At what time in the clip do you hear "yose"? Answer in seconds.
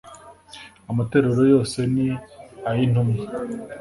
1.53-1.77